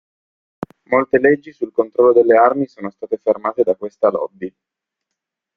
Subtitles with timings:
[0.85, 4.51] Molte leggi sul controllo delle armi sono state fermate da questa lobby.